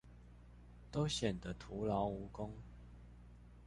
[0.89, 2.51] 都顯得徒勞無功